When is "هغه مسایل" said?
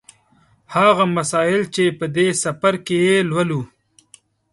0.75-1.61